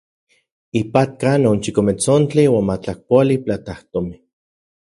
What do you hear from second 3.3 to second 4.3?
platajtomin.